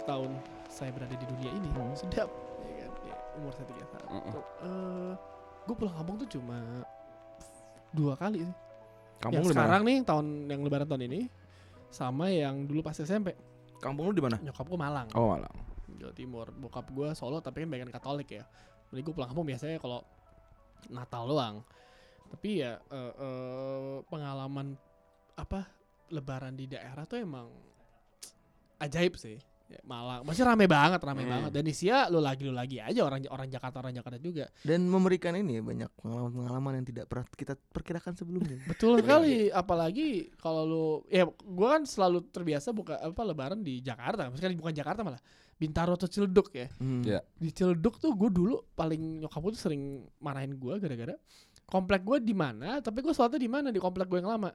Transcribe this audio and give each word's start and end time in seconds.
30 0.00 0.10
tahun 0.10 0.30
saya 0.70 0.90
berada 0.94 1.14
di 1.14 1.26
dunia 1.28 1.50
ini, 1.52 1.68
sedap 1.92 2.30
ya 2.64 2.86
kan? 2.86 2.92
Ya, 3.04 3.16
umur 3.36 3.52
saya 3.52 3.66
31. 3.68 4.08
Eh, 4.64 5.12
gue 5.68 5.74
pulang 5.76 5.94
kampung 5.94 6.16
tuh 6.24 6.28
cuma 6.38 6.56
dua 7.92 8.14
kali 8.16 8.46
sih. 8.46 8.56
Kampung 9.20 9.44
yang 9.44 9.52
sekarang 9.52 9.82
nih 9.84 9.96
tahun 10.06 10.26
yang 10.48 10.60
lebaran 10.64 10.88
tahun 10.88 11.04
ini 11.10 11.20
sama 11.92 12.32
yang 12.32 12.64
dulu 12.64 12.80
pas 12.80 12.96
SMP. 12.96 13.36
Kampung 13.80 14.08
lu 14.08 14.14
di 14.16 14.24
mana? 14.24 14.36
Nyokap 14.40 14.64
gue 14.68 14.78
Malang, 14.80 15.08
Oh, 15.12 15.36
Malang. 15.36 15.52
Jawa 16.00 16.12
Timur. 16.16 16.48
Bokap 16.54 16.88
gue 16.92 17.12
Solo 17.12 17.40
tapi 17.44 17.64
kan 17.64 17.68
bagian 17.68 17.90
Katolik 17.92 18.28
ya. 18.32 18.44
Jadi 18.88 19.00
gue 19.04 19.12
pulang 19.12 19.28
kampung 19.28 19.48
biasanya 19.48 19.76
kalau 19.76 20.00
Natal 20.88 21.28
doang. 21.28 21.56
Tapi 22.30 22.62
ya 22.62 22.78
eh, 22.78 23.12
eh, 23.20 23.96
pengalaman 24.08 24.78
apa 25.36 25.66
lebaran 26.08 26.54
di 26.56 26.70
daerah 26.70 27.04
tuh 27.04 27.20
emang 27.20 27.48
ajaib 28.80 29.16
sih. 29.20 29.36
Malang 29.82 30.20
masih 30.22 30.42
rame 30.42 30.64
banget, 30.64 30.98
rame 30.98 31.22
Hmm. 31.22 31.30
banget. 31.30 31.50
Dan 31.54 31.64
Isia 31.64 32.08
lu 32.08 32.18
lagi 32.18 32.42
lu 32.42 32.50
lagi 32.50 32.78
aja 32.78 33.00
orang 33.00 33.22
orang 33.26 33.46
Jakarta 33.46 33.78
orang 33.78 33.94
Jakarta 33.94 34.18
juga. 34.18 34.50
dan 34.60 34.82
memberikan 34.84 35.32
ini 35.32 35.56
ya 35.56 35.62
banyak 35.62 35.90
pengalaman-pengalaman 35.96 36.72
yang 36.78 36.86
tidak 36.86 37.04
pernah 37.06 37.26
kita 37.30 37.54
perkirakan 37.70 38.12
sebelumnya. 38.14 38.58
Betul 38.72 38.98
sekali, 38.98 39.48
apalagi 39.48 40.08
kalau 40.36 40.62
lu 40.64 40.84
ya 41.06 41.24
gua 41.40 41.78
kan 41.78 41.82
selalu 41.84 42.26
terbiasa 42.26 42.70
buka 42.70 42.98
apa 42.98 43.22
lebaran 43.22 43.60
di 43.60 43.78
Jakarta. 43.78 44.26
Maksudnya 44.26 44.50
bukan 44.54 44.74
Jakarta 44.74 45.00
malah 45.02 45.22
Bintaro 45.54 45.92
atau 45.92 46.08
Ciledug 46.08 46.48
ya. 46.50 46.72
Hmm. 46.80 47.04
Ya. 47.04 47.20
Di 47.36 47.52
Ciledug 47.52 48.00
tuh 48.00 48.16
gue 48.16 48.32
dulu 48.32 48.64
paling 48.72 49.20
nyokap 49.20 49.44
gue 49.44 49.52
tuh 49.52 49.62
sering 49.68 49.82
marahin 50.16 50.56
gua 50.56 50.80
gara-gara 50.80 51.12
komplek 51.64 52.02
gue 52.02 52.18
di 52.18 52.32
mana, 52.32 52.80
tapi 52.80 52.98
gue 52.98 53.12
sholatnya 53.12 53.38
di 53.38 53.46
mana 53.46 53.68
di 53.68 53.78
komplek 53.78 54.08
gue 54.08 54.18
yang 54.18 54.26
lama. 54.26 54.50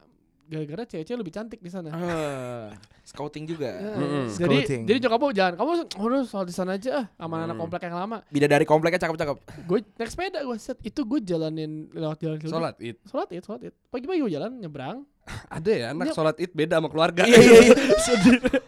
Gara-gara 0.45 0.85
cewek-cewek 0.85 1.19
lebih 1.19 1.33
cantik 1.33 1.57
di 1.57 1.67
sana. 1.67 1.89
Ah, 1.89 2.69
scouting 3.01 3.45
juga. 3.45 3.65
Ya, 3.67 3.93
Mm-mm. 3.93 4.25
Jadi 4.29 4.57
Scouting. 4.61 4.81
jadi 4.85 4.97
nyokap 4.99 5.19
gue 5.19 5.31
jangan 5.33 5.53
kamu 5.55 5.69
udah 5.97 6.21
sholat 6.23 6.45
di 6.45 6.53
sana 6.53 6.71
aja 6.73 6.91
ah 6.95 7.05
sama 7.15 7.35
anak 7.41 7.51
Hmm. 7.51 7.61
komplek 7.61 7.81
yang 7.83 7.95
lama. 7.95 8.17
Bidadari 8.27 8.61
kompleknya 8.63 9.01
cakep-cakep. 9.01 9.37
Gue 9.63 9.79
naik 9.91 10.07
sepeda 10.07 10.39
gue 10.39 10.57
set 10.57 10.77
itu 10.79 11.01
gue 11.01 11.19
jalanin 11.19 11.71
lewat 11.89 12.17
jalan 12.19 12.37
Ciledug. 12.37 12.53
Sholat 12.53 12.75
id. 12.79 12.95
Sholat 13.03 13.29
id, 13.31 13.41
sholat 13.41 13.61
id. 13.63 13.73
Pagi-pagi 13.87 14.19
gue 14.21 14.31
jalan 14.31 14.51
nyebrang. 14.55 14.97
Ada 15.57 15.71
ya 15.71 15.85
anak 15.91 16.05
Nyep. 16.05 16.15
sholat 16.15 16.35
id 16.37 16.51
beda 16.53 16.77
sama 16.77 16.87
keluarga. 16.87 17.21
Iya, 17.25 17.37
iya, 17.37 17.59
iya. 17.65 17.75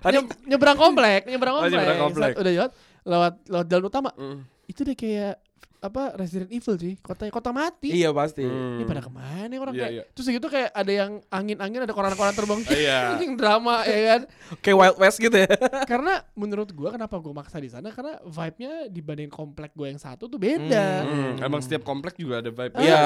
Nye- 0.11 0.29
nyebrang 0.47 0.77
komplek, 0.77 1.21
nyebrang 1.25 1.53
Oh, 1.53 1.61
komplek. 1.61 1.77
nyebrang 1.77 1.99
komplek. 2.01 2.31
Saat 2.31 2.41
udah 2.41 2.51
lewat 2.51 2.71
lewat 3.05 3.33
lewat 3.47 3.65
jalan 3.67 3.83
utama. 3.85 4.09
Mm. 4.13 4.37
Itu 4.65 4.81
deh 4.81 4.93
kayak 4.93 5.37
apa 5.77 6.17
Resident 6.17 6.49
Evil 6.49 6.75
sih, 6.75 6.93
kota 6.97 7.29
kota 7.29 7.53
mati. 7.53 7.93
Iya 7.93 8.09
pasti. 8.09 8.41
Ini 8.41 8.81
pada 8.83 8.99
ke 8.99 9.11
mana 9.13 9.45
nih 9.45 9.57
orang 9.57 9.73
Iya, 9.77 9.81
kayak 9.81 9.93
iya. 9.93 10.03
terus 10.09 10.27
gitu 10.27 10.47
kayak 10.47 10.69
ada 10.71 10.91
yang 10.91 11.11
angin-angin 11.29 11.85
ada 11.85 11.93
koran-koran 11.93 12.33
terbang. 12.33 12.59
Iya. 12.73 12.99
Anjing 13.13 13.33
drama 13.37 13.85
ya 13.85 13.99
kan. 14.09 14.21
Kayak 14.59 14.77
Wild 14.77 14.97
West 14.97 15.17
gitu 15.17 15.37
ya. 15.37 15.49
karena 15.91 16.13
menurut 16.33 16.69
gua 16.71 16.89
kenapa 16.89 17.15
gua 17.17 17.33
maksa 17.35 17.57
di 17.57 17.69
sana 17.69 17.89
karena 17.89 18.17
vibe-nya 18.21 18.89
dibanding 18.89 19.29
komplek 19.29 19.71
gua 19.73 19.87
yang 19.87 20.01
satu 20.01 20.25
tuh 20.25 20.37
beda. 20.37 20.87
Hmm, 21.05 21.31
Emang 21.39 21.61
setiap 21.61 21.81
komplek 21.81 22.17
juga 22.17 22.41
ada 22.41 22.49
vibe. 22.49 22.73
Ah, 22.73 22.81
Iya. 22.81 23.01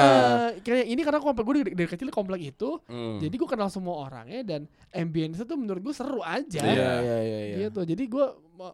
kayak 0.60 0.86
ini 0.88 1.00
karena 1.00 1.20
komplek 1.20 1.44
gue 1.44 1.54
dari, 1.60 1.72
dari 1.76 1.88
kecil 1.88 2.08
di 2.08 2.14
komplek 2.14 2.40
itu, 2.42 2.80
Hmm. 2.88 3.20
jadi 3.20 3.34
gue 3.34 3.48
kenal 3.48 3.68
semua 3.68 4.08
orangnya 4.08 4.40
dan 4.42 4.60
ambience 4.90 5.40
tuh 5.42 5.56
menurut 5.56 5.80
gue 5.80 5.94
seru 5.94 6.20
aja. 6.20 6.60
Iya. 6.62 6.72
iya, 6.72 7.18
iya, 7.20 7.40
iya. 7.44 7.56
gitu 7.68 7.84
jadi 7.84 8.02
gue 8.04 8.26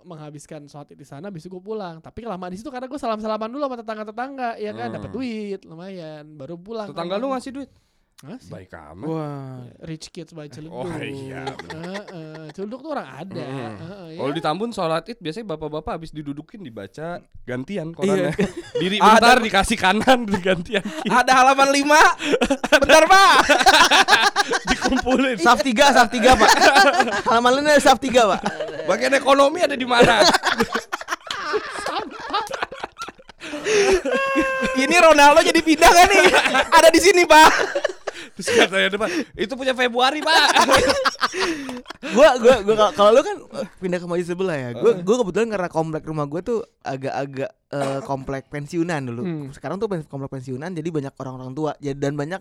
menghabiskan 0.03 0.65
sholat 0.65 0.91
di 0.91 1.03
sana 1.03 1.27
habis 1.27 1.41
itu 1.41 1.51
gue 1.51 1.61
pulang 1.61 1.99
tapi 1.99 2.21
kelamaan 2.21 2.49
di 2.49 2.57
situ 2.57 2.69
karena 2.69 2.85
gue 2.85 2.97
salam 2.97 3.17
salaman 3.17 3.49
dulu 3.49 3.63
sama 3.63 3.77
tetangga 3.77 4.05
tetangga 4.05 4.49
ya 4.57 4.73
kan 4.73 4.87
Hmm. 4.87 4.97
dapat 4.97 5.11
duit 5.11 5.61
lumayan 5.63 6.25
baru 6.33 6.57
pulang 6.57 6.87
Tetangga 6.87 7.17
lu 7.17 7.31
ngasih 7.31 7.53
duit? 7.53 7.71
ngasih 8.19 8.51
Baik 8.51 8.75
amat. 8.75 9.07
Wah. 9.07 9.63
rich 9.81 10.11
kids 10.11 10.35
by 10.35 10.47
Ciledug 10.47 10.75
Oh, 10.75 10.91
iya, 10.99 11.55
Heeh, 11.55 12.51
Ciledug 12.51 12.81
tuh 12.81 12.91
orang 12.91 13.07
ada 13.07 13.39
Hmm. 13.39 13.77
Heeh, 13.79 14.07
ya. 14.11 14.19
Kalau 14.19 14.33
di 14.33 14.43
Tambun 14.43 14.71
sholat 14.71 15.07
id 15.07 15.19
biasanya 15.19 15.47
bapak-bapak 15.49 15.93
habis 15.95 16.11
didudukin 16.11 16.59
dibaca 16.59 17.23
gantian 17.45 17.95
korannya. 17.95 18.35
Iya. 18.35 18.49
Diri 18.83 18.99
Ada- 18.99 19.13
bentar 19.15 19.37
dikasih 19.39 19.79
kanan 19.79 20.27
digantian 20.35 20.83
kiri. 20.83 21.07
Ada 21.09 21.33
halaman 21.33 21.71
5. 21.71 21.95
Bentar, 22.77 23.05
Pak. 23.07 23.37
dikumpulin. 24.69 25.37
Saf 25.39 25.61
3, 25.61 25.71
saf 25.93 26.09
3, 26.09 26.19
Pak. 26.35 26.51
Halaman 27.23 27.51
lainnya 27.55 27.79
saf 27.79 27.99
3, 27.99 28.11
Pak. 28.27 28.41
Bagian 28.89 29.13
ekonomi 29.13 29.61
ada 29.61 29.77
di 29.77 29.85
mana? 29.85 30.25
Ini 34.79 34.97
Ronaldo 34.97 35.45
jadi 35.45 35.61
pindah 35.61 35.93
kan 35.93 36.09
nih? 36.09 36.25
Ada 36.73 36.89
di 36.89 37.01
sini, 37.01 37.29
Pak. 37.29 37.51
Terus 38.39 38.55
katanya 38.55 38.89
depan, 38.95 39.11
itu 39.35 39.53
punya 39.59 39.75
Februari, 39.75 40.23
Pak. 40.23 40.49
gua 42.15 42.39
gua 42.39 42.57
gua 42.63 42.75
kalau- 42.95 43.11
lu 43.11 43.21
kan 43.27 43.37
eh, 43.59 43.67
pindah 43.83 43.99
ke 43.99 44.07
maju 44.07 44.23
sebelah 44.23 44.55
ya. 44.57 44.71
Gua 44.79 44.95
gua 45.03 45.17
kebetulan 45.27 45.51
karena 45.51 45.69
komplek 45.69 46.07
rumah 46.07 46.25
gua 46.31 46.41
tuh 46.41 46.63
agak-agak 46.87 47.51
eh, 47.51 48.01
komplek 48.07 48.47
pensiunan 48.47 49.03
dulu. 49.03 49.23
Hmm. 49.27 49.51
Sekarang 49.51 49.83
tuh 49.83 49.91
komplek 50.07 50.31
pensiunan 50.31 50.71
jadi 50.71 50.87
banyak 50.87 51.13
orang-orang 51.19 51.51
tua 51.51 51.75
jadi 51.83 51.99
dan 51.99 52.15
banyak 52.15 52.39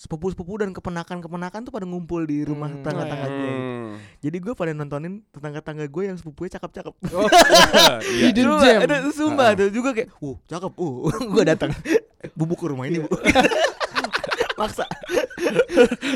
sepupu-sepupu 0.00 0.56
dan 0.56 0.72
keponakan-keponakan 0.72 1.60
tuh 1.60 1.68
pada 1.68 1.84
ngumpul 1.84 2.24
di 2.24 2.40
rumah 2.40 2.66
Hmm. 2.66 2.80
tetangga-tetangga 2.80 3.28
gue. 3.28 3.50
Hmm. 3.52 3.90
Jadi 4.18 4.36
gue 4.40 4.52
pada 4.54 4.72
nontonin 4.72 5.20
tetangga-tetangga 5.28 5.84
gue 5.86 6.02
yang 6.02 6.16
sepupunya 6.16 6.56
cakep-cakep. 6.56 6.94
Iya. 7.04 7.20
Hidden 8.24 8.44
Sumpah, 8.46 8.64
gem. 8.64 8.80
ada 8.80 8.96
sumpah 9.12 9.48
tuh 9.52 9.68
juga 9.68 9.92
kayak, 9.92 10.08
"Uh, 10.18 10.40
cakep." 10.46 10.72
Uh, 10.74 11.04
gue 11.36 11.42
datang. 11.44 11.68
Bubuk 12.32 12.56
ke 12.58 12.66
rumah 12.66 12.88
ini, 12.88 12.98
Bu. 12.98 13.12
Maksa. 14.56 14.84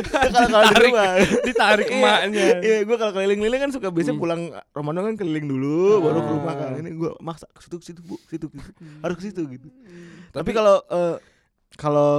Kalau 0.04 0.48
kalau 0.48 0.64
di 0.64 0.68
Ditarik. 0.68 0.84
rumah. 0.86 1.08
Ditarik 1.42 1.86
Iya. 1.86 1.96
emaknya. 1.98 2.46
Iya, 2.60 2.76
gue 2.82 2.96
kalau 2.96 3.12
keliling-keliling 3.12 3.60
kan 3.62 3.70
suka 3.70 3.88
biasanya 3.88 4.14
Hmm. 4.14 4.22
pulang 4.22 4.40
Ramadan 4.70 5.02
kan 5.06 5.16
keliling 5.18 5.46
dulu, 5.46 5.80
baru 6.00 6.20
ke 6.20 6.30
rumah 6.30 6.52
Ah. 6.52 6.58
kan. 6.58 6.70
Ini 6.78 6.90
gue 6.94 7.10
maksa 7.20 7.48
ke 7.48 7.60
situ, 7.62 7.76
ke 7.78 7.84
situ, 7.84 8.00
bu, 8.00 8.16
situ, 8.22 8.46
ke 8.46 8.56
situ. 8.62 8.80
harus 9.00 9.14
ke 9.14 9.24
situ 9.24 9.42
gitu. 9.50 9.68
Tapi 10.30 10.40
Tapi- 10.42 10.52
kalau 10.52 10.76
eh, 10.82 11.16
kalau 11.74 12.14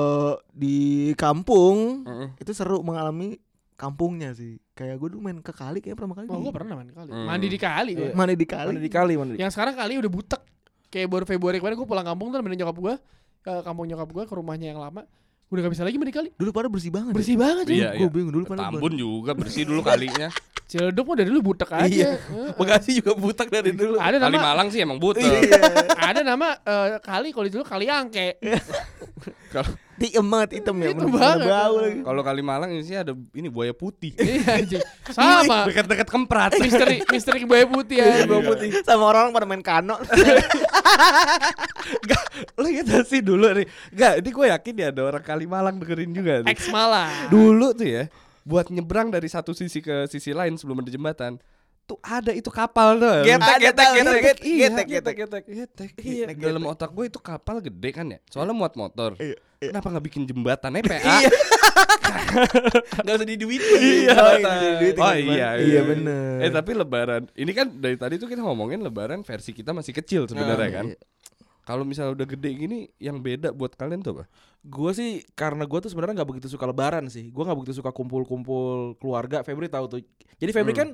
di 0.49 0.77
kampung 1.15 2.03
Heeh. 2.03 2.27
itu 2.37 2.51
seru 2.51 2.79
mengalami 2.79 3.39
kampungnya 3.73 4.31
sih. 4.31 4.59
Kayak 4.71 4.95
gue 4.97 5.09
dulu 5.09 5.21
main 5.21 5.39
ke 5.39 5.51
kali 5.51 5.79
kayak 5.79 5.95
pertama 5.95 6.13
kali. 6.13 6.27
oh 6.27 6.39
gue 6.39 6.51
pernah 6.51 6.75
main 6.75 6.89
kali 6.89 7.07
Hmm. 7.07 7.25
mandi 7.25 7.47
di 7.47 7.55
kali 7.57 7.91
gue 7.93 8.09
Mana 8.11 8.31
di 8.31 8.43
kali? 8.45 8.67
Mana 8.69 8.81
di 8.81 8.89
kali, 8.89 9.13
mana 9.15 9.31
di 9.31 9.37
yang 9.37 9.47
sekarang 9.49 9.73
kali 9.73 9.95
udah 9.95 10.07
butek 10.09 10.41
kayak 10.87 11.07
baru 11.07 11.23
Februari 11.23 11.57
kemarin 11.57 11.75
gue 11.75 11.85
pulang 11.85 12.03
kampung 12.05 12.27
tuh 12.29 12.37
nemenin 12.37 12.59
nyokap 12.61 12.77
gue 12.77 12.93
ke 13.41 13.53
kampung 13.61 13.85
nyokap 13.85 14.09
gue 14.09 14.23
ke 14.23 14.33
rumahnya 14.33 14.67
yang 14.69 14.79
lama 14.79 15.03
udah 15.45 15.61
gak 15.61 15.71
bisa 15.71 15.83
lagi 15.83 15.95
mandi 15.95 16.11
kali 16.11 16.29
Dulu 16.33 16.49
pada 16.51 16.67
bersih 16.67 16.89
banget. 16.89 17.11
bersih 17.11 17.35
banget 17.35 17.65
ya 17.65 17.75
Iya, 17.75 17.89
Gue 17.95 18.01
iya. 18.01 18.11
bingung 18.11 18.33
dulu 18.33 18.43
pada 18.45 18.67
Tambun 18.67 18.93
juga 18.93 19.31
bersih 19.31 19.63
dulu 19.63 19.79
kalinya. 19.81 20.27
Ciledug 20.65 21.05
mah 21.05 21.15
dari 21.15 21.29
dulu 21.29 21.41
butek 21.45 21.69
aja 21.69 21.85
Iya. 21.85 22.09
Heeh. 22.17 22.49
Bekasi 22.57 22.97
juga 22.97 23.13
butak 23.13 23.47
dari 23.47 23.69
dulu. 23.69 23.95
ada 23.95 24.17
Kali 24.17 24.33
nama 24.33 24.43
Malang 24.43 24.67
sih 24.67 24.81
emang 24.81 24.97
butuh. 24.97 25.21
ada 25.95 26.19
nama 26.19 26.57
eh, 26.57 26.97
kali 26.99 27.29
kalau 27.29 27.45
dulu 27.45 27.61
kali 27.61 27.85
angke 27.85 28.41
Kalau 29.53 29.73
Hitam 29.95 30.27
banget 30.27 30.59
hitam 30.59 30.75
ya. 30.83 30.91
Hitam 30.91 31.07
banget. 31.07 31.47
Bau 31.47 31.75
lagi. 31.79 32.03
kalau 32.03 32.19
Kali 32.19 32.43
Malang 32.43 32.67
ini 32.67 32.83
sih 32.83 32.99
ada 32.99 33.15
ini 33.31 33.47
buaya 33.47 33.71
putih. 33.71 34.11
iya 34.19 34.59
anjing 34.59 34.83
sama 35.07 35.71
Dekat-dekat 35.71 36.07
kemprat. 36.11 36.51
misteri 36.63 36.99
misteri 37.07 37.47
buaya 37.47 37.63
putih 37.63 38.03
ya 38.03 38.27
Bau 38.27 38.43
putih. 38.43 38.75
Sama 38.83 39.07
orang 39.07 39.31
pada 39.31 39.47
main 39.47 39.63
kano. 39.63 39.95
Lo 42.59 42.67
gitu 42.67 42.91
sih 43.07 43.23
dulu 43.23 43.47
nih. 43.55 43.67
Enggak, 43.95 44.13
ini 44.19 44.29
gue 44.35 44.45
yakin 44.51 44.73
ya 44.75 44.87
ada 44.91 45.01
orang 45.07 45.23
Kali 45.23 45.47
Malang 45.47 45.79
dengerin 45.79 46.11
juga 46.11 46.33
nih. 46.43 46.51
Ex 46.51 46.67
Malang 46.67 47.31
Dulu 47.31 47.71
tuh 47.71 47.87
ya, 47.87 48.03
buat 48.43 48.67
nyebrang 48.67 49.15
dari 49.15 49.31
satu 49.31 49.55
sisi 49.55 49.79
ke 49.79 50.11
sisi 50.11 50.35
lain 50.35 50.59
sebelum 50.59 50.83
ada 50.83 50.91
jembatan, 50.91 51.39
tuh 51.85 52.01
ada 52.01 52.29
itu 52.29 52.49
kapal 52.49 52.97
tuh. 52.97 53.21
Getek, 53.21 53.57
getek, 53.61 53.87
getek, 53.93 54.15
getek, 54.19 54.37
iya, 54.41 54.67
getek, 54.67 54.85
getek, 54.87 55.15
getek. 55.15 55.43
getek. 55.45 55.91
Getek. 55.91 55.91
Iya, 56.01 56.25
Dalam 56.33 56.65
otak 56.65 56.89
gue 56.89 57.05
itu 57.05 57.17
kapal 57.17 57.61
gede 57.61 57.89
kan 57.89 58.05
ya. 58.09 58.19
Soalnya 58.27 58.51
muat 58.51 58.73
motor. 58.73 59.13
Iya, 59.17 59.37
iya. 59.61 59.69
Kenapa 59.69 59.87
nggak 59.89 60.05
bikin 60.05 60.21
jembatannya 60.25 60.81
PA? 60.81 60.97
Iya. 61.21 61.29
Gak 62.95 63.15
usah 63.15 63.27
diduitin. 63.27 63.79
Iya. 63.79 64.15
Duit 64.79 64.95
Oh 64.97 65.13
iya, 65.13 65.19
gimana? 65.55 65.61
Iya 65.61 65.81
bener. 65.83 66.35
Eh 66.41 66.51
tapi 66.51 66.71
lebaran, 66.73 67.21
ini 67.33 67.51
kan 67.51 67.67
dari 67.69 67.95
tadi 67.95 68.15
tuh 68.15 68.25
kita 68.25 68.41
ngomongin 68.41 68.81
lebaran 68.81 69.21
versi 69.21 69.51
kita 69.51 69.71
masih 69.71 69.93
kecil 69.93 70.25
sebenarnya 70.25 70.67
Nah, 70.67 70.73
kan. 70.73 70.85
iya. 70.89 70.97
Kalau 71.65 71.81
misalnya 71.81 72.13
udah 72.13 72.27
gede 72.29 72.49
gini, 72.53 72.79
yang 73.01 73.17
beda 73.17 73.49
buat 73.49 73.73
kalian 73.73 73.99
tuh 73.99 74.21
apa? 74.21 74.25
Gue 74.61 74.93
sih 74.93 75.25
karena 75.33 75.65
gue 75.65 75.79
tuh 75.81 75.89
sebenarnya 75.89 76.21
nggak 76.21 76.29
begitu 76.29 76.47
suka 76.47 76.65
lebaran 76.65 77.09
sih. 77.09 77.33
Gue 77.33 77.41
nggak 77.41 77.57
begitu 77.57 77.81
suka 77.81 77.89
kumpul-kumpul 77.89 78.93
keluarga. 78.97 79.41
Febri 79.41 79.65
tahu 79.65 79.85
tuh. 79.89 79.99
Jadi 80.37 80.51
Febri 80.53 80.73
Hmm. 80.73 80.81
kan 80.81 80.89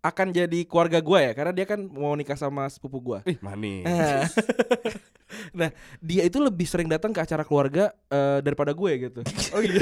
akan 0.00 0.26
jadi 0.30 0.58
keluarga 0.64 0.98
gue 0.98 1.18
ya 1.18 1.32
karena 1.32 1.52
dia 1.52 1.66
kan 1.66 1.80
mau 1.82 2.14
nikah 2.14 2.34
sama 2.34 2.66
sepupu 2.66 2.98
gue. 3.00 3.18
Ih, 3.26 3.38
manis. 3.40 3.84
Nah, 3.84 4.22
nah, 5.58 5.70
dia 5.98 6.22
itu 6.22 6.38
lebih 6.38 6.64
sering 6.64 6.86
datang 6.86 7.10
ke 7.10 7.18
acara 7.18 7.42
keluarga 7.42 7.90
eh, 8.06 8.38
daripada 8.40 8.70
gue 8.70 8.92
gitu. 9.08 9.20
Oh 9.50 9.60
iya. 9.66 9.80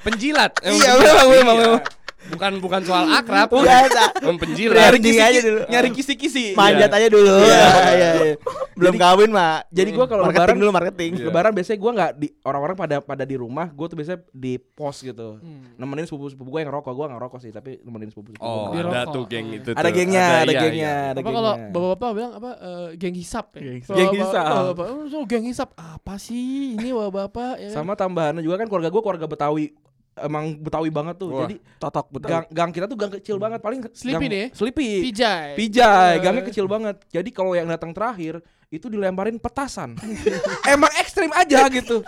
Penjilat. 0.00 0.52
Emang 0.60 0.76
Iya, 0.76 0.90
penjilat. 0.92 1.04
memang, 1.04 1.28
memang, 1.30 1.56
Iya. 1.56 1.64
memang. 1.64 1.82
Bukan 2.40 2.52
bukan 2.56 2.80
soal 2.80 3.04
akrab. 3.06 3.52
Biasa. 3.60 4.16
Emang 4.16 4.40
penjilat. 4.40 4.80
Nyari 4.80 4.98
kisi- 4.98 5.20
aja 5.20 5.40
dulu. 5.44 5.60
nyari 5.68 5.88
kisi-kisi. 5.92 6.44
Manjat 6.56 6.88
aja 6.88 7.08
dulu. 7.12 7.36
Iya. 7.44 7.68
iya, 7.92 8.10
iya. 8.16 8.34
Belum 8.72 8.96
Jadi- 8.96 9.04
kawin, 9.04 9.28
Mak. 9.28 9.68
Jadi 9.68 9.90
gue 9.92 10.06
kalau 10.08 10.22
lebaran 10.24 10.56
dulu 10.56 10.70
marketing. 10.72 11.10
Iya. 11.14 11.26
Lebaran 11.28 11.52
biasanya 11.52 11.78
gue 11.78 11.92
nggak 11.92 12.10
di 12.16 12.28
orang-orang 12.40 12.76
pada 12.80 12.96
pada 12.98 13.24
di 13.28 13.36
rumah, 13.36 13.68
gue 13.68 13.86
tuh 13.86 13.96
biasanya 14.00 14.24
di 14.32 14.56
pos 14.56 15.04
gitu. 15.04 15.36
Hmm. 15.36 15.76
Nemenin 15.76 16.08
sepupu-sepupu 16.08 16.48
gue 16.48 16.60
yang 16.64 16.72
rokok, 16.72 16.96
gue 16.96 17.06
nggak 17.06 17.20
rokok 17.20 17.40
sih, 17.44 17.52
tapi 17.52 17.76
nemenin 17.80 18.08
sepupu-sepupu. 18.08 18.40
Oh, 18.40 18.72
gua. 18.72 18.80
Ada 18.80 18.88
rokok. 19.04 19.12
tuh 19.12 19.22
geng 19.28 19.46
Iya. 19.46 19.58
itu. 19.60 19.70
ada 19.70 19.90
gengnya, 19.90 20.24
ada 20.24 20.48
iya, 20.48 20.60
gengnya, 20.60 20.92
iya. 20.96 21.10
ada 21.12 21.20
apa 21.20 21.30
kalau 21.30 21.52
gengnya. 21.52 21.70
bapak-bapak 21.70 22.10
bilang 22.16 22.32
apa 22.32 22.50
eh, 22.56 22.88
geng 22.96 23.14
hisap 23.14 23.46
ya? 23.52 23.60
Geng 23.60 23.76
hisap. 23.76 23.94
Geng 23.94 24.10
"Oh, 25.12 25.24
geng 25.28 25.44
hisap 25.44 25.70
apa 25.76 26.14
sih 26.16 26.72
ini 26.72 26.88
bapak-bapak 26.88 27.52
ya 27.58 27.68
kan? 27.68 27.76
Sama 27.76 27.92
tambahannya 27.92 28.40
juga 28.40 28.56
kan 28.56 28.66
keluarga 28.66 28.88
gue 28.88 29.02
keluarga 29.02 29.26
Betawi 29.28 29.76
emang 30.16 30.56
Betawi 30.56 30.88
banget 30.88 31.16
tuh. 31.16 31.30
Wah. 31.30 31.44
Jadi 31.44 31.56
Totok 31.76 32.06
betul. 32.10 32.28
gang, 32.28 32.44
gang 32.48 32.70
kita 32.70 32.86
tuh 32.86 32.98
gang 32.98 33.12
kecil 33.12 33.36
banget, 33.36 33.60
paling 33.60 33.80
Sleepy 33.90 34.16
gang- 34.20 34.32
nih? 34.32 34.46
Sleepy. 34.50 34.88
Pijay. 35.06 35.46
Pijay, 35.54 36.12
Eh. 36.12 36.20
gangnya 36.20 36.44
kecil 36.44 36.66
banget. 36.66 36.96
Jadi 37.08 37.30
kalau 37.30 37.52
yang 37.52 37.66
datang 37.66 37.90
terakhir 37.90 38.42
itu 38.68 38.86
dilemparin 38.86 39.36
petasan. 39.36 39.94
emang 40.74 40.90
ekstrim 40.96 41.30
aja 41.30 41.66
gitu. 41.68 42.02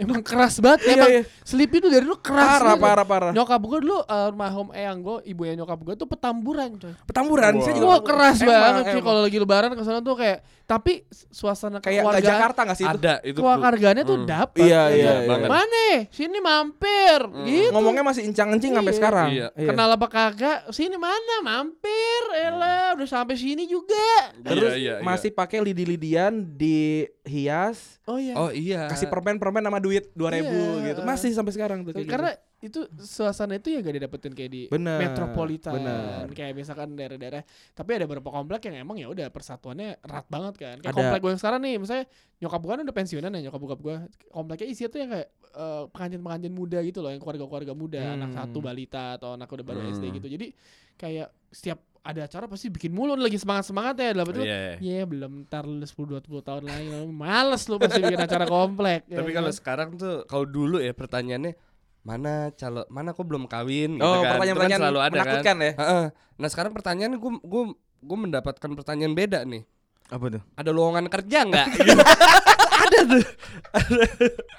Emang 0.00 0.20
keras 0.20 0.56
banget 0.58 0.80
Iya, 0.82 0.94
emang 0.96 1.10
iya. 1.12 1.22
Sleepy 1.42 1.76
tuh 1.78 1.90
dari 1.90 2.02
dulu 2.02 2.16
keras 2.18 2.46
Parah, 2.56 2.72
banget. 2.72 2.82
parah, 2.82 3.04
parah. 3.04 3.32
Nyokap 3.32 3.60
gue 3.60 3.78
dulu 3.80 3.98
almarhum 4.02 4.68
eyang 4.72 4.98
gue, 4.98 5.16
ibu 5.26 5.42
yang 5.44 5.56
nyokap 5.58 5.78
gue 5.78 5.94
tuh 5.94 6.06
petamburan 6.06 6.70
coy. 6.74 6.94
Petamburan, 7.04 7.52
Wah. 7.52 7.62
saya 7.62 7.74
juga 7.74 7.86
Wah 7.86 8.00
keras 8.00 8.38
Emang, 8.40 8.56
banget 8.56 8.84
emang. 8.88 9.04
kalau 9.04 9.20
lagi 9.20 9.38
lebaran 9.38 9.70
ke 9.70 9.82
sana 9.82 10.00
tuh 10.00 10.14
kayak 10.14 10.38
tapi 10.64 11.02
suasana 11.28 11.82
kayak 11.82 11.98
keluarga 12.00 12.22
Jakarta 12.22 12.60
nggak 12.62 12.78
sih 12.78 12.86
itu? 12.86 12.94
Ada 12.96 13.14
itu. 13.20 13.36
keluarganya 13.36 14.02
tuh 14.04 14.16
Hmm. 14.16 14.28
dapet 14.30 14.62
Iya, 14.62 14.70
ya 14.70 14.84
iya, 14.86 15.10
iya. 15.18 15.26
Banget. 15.26 15.48
Mana? 15.50 15.86
Sini 16.08 16.38
mampir 16.38 17.20
gitu. 17.44 17.72
Ngomongnya 17.74 18.04
masih 18.06 18.22
incang-encing 18.24 18.72
sampai 18.72 18.92
Iya. 18.94 18.98
sekarang. 19.02 19.28
Iya. 19.34 19.46
Kenal 19.66 19.90
apa 19.90 20.06
kagak? 20.06 20.58
Sini 20.70 20.94
mana? 20.94 21.34
Mampir. 21.42 22.22
Elah, 22.32 22.94
udah 22.94 23.02
sampai 23.04 23.34
sini 23.34 23.66
juga. 23.66 24.30
Terus 24.38 24.70
Iya, 24.70 24.78
iya, 24.78 24.94
iya. 24.96 25.02
masih 25.02 25.34
pakai 25.34 25.58
lidi-lidian 25.58 26.38
dihias, 26.54 27.98
Oh 28.06 28.14
iya. 28.16 28.34
Oh 28.34 28.50
iya. 28.50 28.86
kasih 28.86 29.06
permen-permen 29.06 29.58
sama 29.60 29.78
duit 29.78 29.89
2000 29.90 30.46
Iya. 30.46 30.86
gitu. 30.86 31.00
Masih 31.02 31.30
sampai 31.30 31.52
sekarang 31.52 31.82
tuh 31.82 31.92
kayak 31.92 32.04
gitu. 32.04 32.12
Karena 32.12 32.30
itu 32.60 32.80
suasana 32.94 33.56
itu 33.56 33.68
ya 33.68 33.80
gak 33.80 33.96
didapetin 33.96 34.32
kayak 34.32 34.50
di 34.50 34.62
Bener, 34.68 35.00
metropolitan 35.00 35.72
bener. 35.74 36.28
kayak 36.30 36.52
misalkan 36.52 36.92
daerah-daerah 36.92 37.40
tapi 37.72 37.90
ada 37.94 38.04
beberapa 38.04 38.28
komplek 38.28 38.68
yang 38.68 38.84
emang 38.84 38.94
ya 38.94 39.08
udah 39.08 39.26
persatuannya 39.26 39.96
erat 39.98 40.26
banget 40.28 40.54
kan 40.60 40.76
kayak 40.76 40.92
Ada. 40.92 40.98
komplek 41.00 41.20
gue 41.20 41.30
yang 41.30 41.40
sekarang 41.40 41.60
nih 41.62 41.74
misalnya 41.76 42.04
nyokap 42.36 42.60
gue 42.60 42.70
kan 42.70 42.80
udah 42.84 42.92
pensiunan 42.94 43.30
ya 43.32 43.40
nyokap 43.42 43.60
bokap 43.60 43.80
gue 43.80 43.96
kompleknya 44.28 44.66
isinya 44.68 44.88
tuh 44.88 45.00
yang 45.00 45.10
kayak 45.10 45.28
eh, 45.50 45.82
pengantin-pengantin 45.88 46.52
muda 46.52 46.78
gitu 46.80 46.98
loh 47.00 47.10
yang 47.10 47.18
keluarga-keluarga 47.18 47.72
muda 47.72 47.98
Hmm. 47.98 48.14
anak 48.18 48.30
satu 48.36 48.58
balita 48.60 49.04
atau 49.16 49.28
anak 49.34 49.48
udah 49.48 49.64
baru 49.64 49.80
Hmm. 49.80 49.90
SD 49.90 50.04
gitu 50.14 50.28
jadi 50.28 50.46
kayak 50.94 51.28
setiap 51.48 51.80
ada 52.00 52.24
acara 52.24 52.44
pasti 52.44 52.66
bikin 52.66 52.90
mulu 52.90 53.12
lagi 53.12 53.36
semangat-semangat 53.36 53.94
ya 53.94 54.08
dalam 54.12 54.28
itu 54.28 54.40
Iya. 54.40 54.80
Ya 54.80 55.02
belum 55.04 55.44
ntar 55.44 55.64
lu 55.64 55.78
10 55.78 55.92
20 56.24 56.40
tahun 56.40 56.62
lagi 56.64 56.88
Males 57.06 57.62
lu 57.64 57.76
pasti 57.76 58.00
bikin 58.00 58.16
acara 58.18 58.44
komplek 58.44 59.04
ya 59.12 59.20
Tapi 59.20 59.30
kan? 59.30 59.36
kalau 59.38 59.50
sekarang 59.52 59.88
tuh 59.94 60.24
kalau 60.24 60.44
dulu 60.44 60.78
ya 60.78 60.90
pertanyaannya 60.90 61.52
mana 62.00 62.48
calon 62.52 62.88
mana 62.88 63.12
kok 63.12 63.22
belum 63.22 63.44
kawin 63.44 63.94
gitu 63.94 64.02
Oh, 64.02 64.24
kan. 64.24 64.32
Itu 64.32 64.32
pertanyaan-pertanyaan 64.32 64.72
kan 64.72 64.82
selalu 64.82 64.98
ada 64.98 65.12
menakutkan 65.14 65.44
kan. 65.52 65.56
ya. 65.60 65.72
Heeh. 65.76 66.04
Nah, 66.34 66.48
sekarang 66.48 66.72
pertanyaan 66.72 67.12
gue 67.14 67.32
gue 67.38 67.62
gue 68.00 68.18
mendapatkan 68.18 68.70
pertanyaan 68.72 69.12
beda 69.12 69.44
nih. 69.44 69.62
Apa 70.08 70.26
tuh? 70.26 70.42
Ada 70.56 70.70
lowongan 70.72 71.06
kerja 71.06 71.38
nggak? 71.44 71.66